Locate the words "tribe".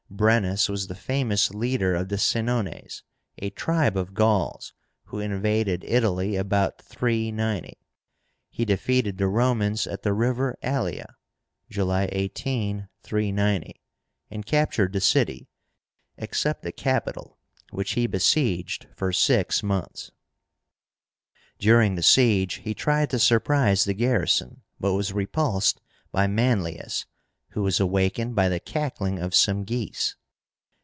3.49-3.95